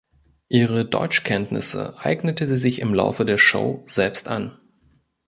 [0.49, 4.57] Ihre Deutschkenntnisse eignete sie sich im Laufe der Show selbst an.